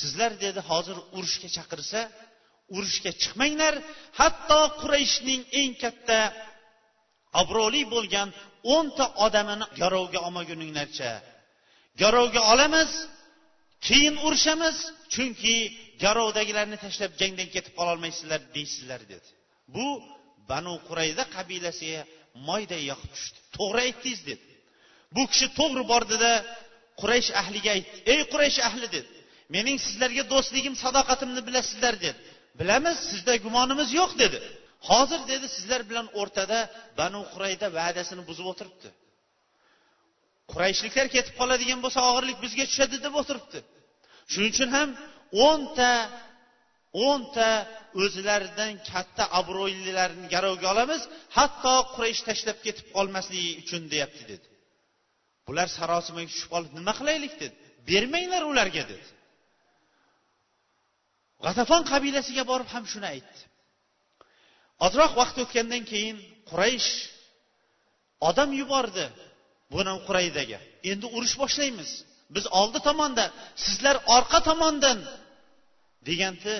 [0.00, 2.00] Sizlar dedi hozir urushga chaqirsa
[2.76, 3.74] urushga chiqmanglar.
[4.20, 6.20] Hatto qurayshning eng katta
[7.40, 8.28] obro'li bo'lgan
[8.74, 11.10] o'nta odamini garovga olmaguninglarcha
[12.02, 12.90] garovga olamiz
[13.86, 14.76] keyin urushamiz.
[15.14, 15.56] Chunki
[16.04, 19.28] garovdagilarni tashlab jangdan ketib qololmaysizlar deysizlar dedi.
[19.74, 19.86] Bu
[20.50, 22.00] banu qurayda qabilasiga
[22.48, 23.38] moyday yoqib tushdi.
[23.56, 24.44] To'g'ri aytdingiz dedi.
[25.16, 26.32] Bu kishi to'g'ri bordida
[27.00, 27.96] quraysh ahliga aytdi.
[28.12, 29.10] Ey quraysh ahli dedi
[29.54, 32.20] mening sizlarga do'stligim sadoqatimni bilasizlar dedi.
[32.60, 34.38] Bilamiz sizda gumonimiz yo'q dedi.
[34.88, 36.58] Hozir dedi sizlar bilan o'rtada
[37.00, 38.88] banu qurayda va'dasini buzib o'tiribdi.
[40.52, 43.58] Qurayshliklar ketib qoladigan bo'lsa og'irlik bizga tushadi deb o'tiribdi.
[44.32, 44.88] Shuning uchun ham
[45.48, 45.92] o'nta
[47.08, 47.50] o'nta
[48.02, 51.02] o'zlaridan katta obro'lilarni garovga olamiz
[51.36, 54.46] hatto quraysh tashlab ketib qolmasligi uchun deyapti dedi.
[55.46, 57.54] Bular sarosimaga tushib qolib nima qilaylik dedi.
[57.88, 59.06] Bermanglar ularga dedi.
[61.44, 63.40] G'atafon qabilasiga borib ham shuni aytdi.
[64.86, 66.16] Ozroq vaqt o'tgandan keyin
[66.50, 66.90] quraysh
[68.28, 69.06] odam yubordi
[69.74, 70.58] buni quraydaga.
[70.90, 71.90] Endi urush boshlaymiz.
[72.34, 73.24] Biz oldi tomonda
[73.64, 74.98] sizlar orqa tomondan
[76.08, 76.54] deganda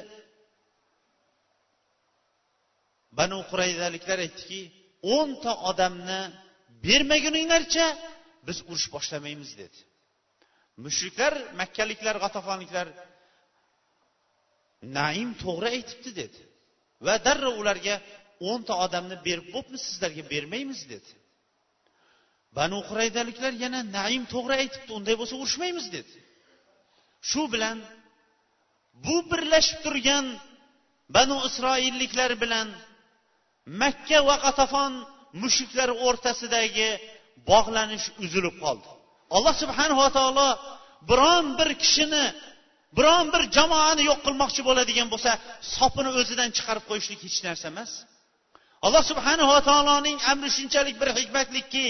[3.19, 4.61] banu qurayzaliklar aytdiki
[5.17, 6.21] o'nta odamni
[6.87, 7.87] bermaguninglarcha
[8.47, 9.79] biz urush boshlamaymiz dedi.
[10.85, 12.87] Mushriklar makkaliklar g'atafonliklar
[14.99, 16.41] naim to'g'ri aytibdi dedi.
[17.07, 17.97] Va darrov ularga
[18.51, 21.11] o'nta odamni berib bo'pmiz sizlarga bermaymiz dedi.
[22.59, 26.15] Banu quraydaliklar yana naim to'g'ri aytibdi unday bo'lsa urushmaymiz dedi.
[27.31, 27.77] Shu bilan
[29.05, 30.27] bu birlashib turgan
[31.17, 32.69] banu isroilliklar bilan
[33.83, 34.93] makka va qatafon
[35.43, 36.91] mushuklar o'rtasidagi
[37.51, 38.89] bog'lanish uzilib qoldi.
[39.37, 40.49] Alloh subhanava taolo
[41.11, 42.25] biron bir kishini
[42.99, 45.31] biron bir jamoani yo'q qilmoqchi bo'ladigan bo'lsa
[45.77, 47.91] sopini o'zidan chiqarib qo'yishlik hech narsa emas.
[48.87, 51.87] Alloh subhanava taoloning amri shunchalik bir hikmatlikki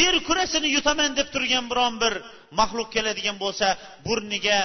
[0.00, 2.14] yer kurasini yutaman deb turgan biron bir
[2.58, 3.66] maxluq keladigan bo'lsa
[4.06, 4.60] burniga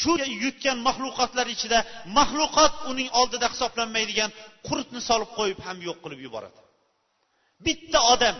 [0.00, 0.12] shu
[0.44, 1.78] yutgan maxluqotlar ichida
[2.18, 4.30] maxluqot uning oldida hisoblanmaydigan
[4.68, 6.60] qurtni solib qo'yib ham yo'q qilib yuboradi.
[7.66, 8.36] Bitta odam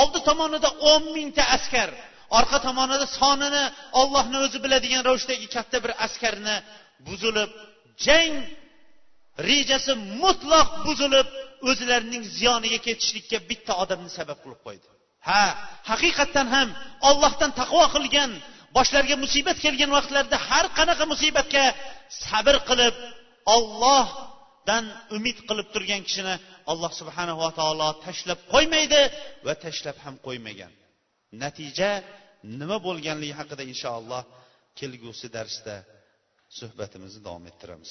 [0.00, 1.90] oldi tomonida o'n mingta askar
[2.38, 3.64] orqa tomonida sonini
[4.00, 6.56] ollohni o'zi biladigan ravishdagi katta bir askarni
[7.06, 7.50] buzilib
[8.06, 8.34] jang
[9.48, 11.28] rejasi mutlaq buzilib
[11.70, 14.88] o'zlarining ziyoniga ketishlikka bitta odamni sabab qilib qo'ydi.
[15.28, 15.44] Ha
[15.90, 16.68] haqiqatdan ham
[17.08, 18.30] ollohdan taqvo qilgan
[18.76, 21.64] boshlariga musibat kelgan vaqtlarida har qanaqa musibatga
[22.24, 22.94] sabr qilib
[23.56, 24.84] ollohdan
[25.16, 26.34] umid qilib turgan kishini
[26.72, 29.02] alloh subhanava taolo tashlab qo'ymaydi
[29.46, 30.72] va tashlab ham qo'ymagan.
[31.42, 31.90] Natija
[32.60, 34.22] nima bo'lganligi haqida inshaalloh
[34.78, 35.74] kelgusi darsda
[36.58, 37.90] suhbatimizni davom ettiramiz.